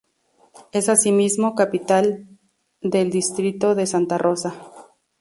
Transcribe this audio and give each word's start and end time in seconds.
Es 0.71 0.89
asimismo 0.89 1.53
capital 1.53 2.25
del 2.81 3.11
distrito 3.11 3.75
de 3.75 3.85
Santa 3.85 4.17
Rosa. 4.17 4.55